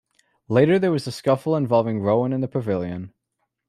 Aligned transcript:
Later 0.47 0.79
there 0.79 0.91
was 0.91 1.05
a 1.05 1.11
scuffle 1.11 1.55
involving 1.55 2.01
Rowan 2.01 2.33
in 2.33 2.41
the 2.41 2.47
pavilion. 2.47 3.13